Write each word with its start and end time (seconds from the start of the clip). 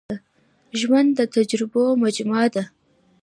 ژوند 0.79 1.09
د 1.15 1.19
تجربو 1.35 1.83
مجموعه 2.03 2.47
ده. 2.55 2.63